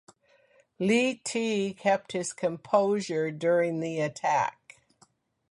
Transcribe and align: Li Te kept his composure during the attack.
Li 0.79 1.21
Te 1.23 1.75
kept 1.75 2.13
his 2.13 2.33
composure 2.33 3.29
during 3.29 3.79
the 3.81 3.99
attack. 3.99 4.81